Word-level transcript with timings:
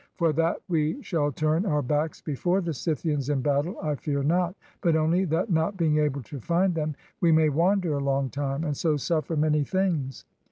For 0.15 0.33
that 0.33 0.59
we 0.67 0.99
shall 1.03 1.31
turn 1.31 1.63
our 1.63 1.83
backs 1.83 2.23
before 2.23 2.59
the 2.59 2.73
Scythians 2.73 3.29
in 3.29 3.41
battle, 3.41 3.77
I 3.79 3.93
fear 3.93 4.23
not; 4.23 4.55
but 4.81 4.95
only, 4.95 5.25
that 5.25 5.51
not 5.51 5.77
being 5.77 5.99
able 5.99 6.23
to 6.23 6.39
find 6.39 6.73
them, 6.73 6.95
we 7.19 7.31
may 7.31 7.49
wander 7.49 7.93
a 7.93 7.99
long 8.03 8.31
time, 8.31 8.63
and 8.63 8.75
so 8.75 8.97
suffer 8.97 9.35
many 9.37 9.63
things. 9.63 10.25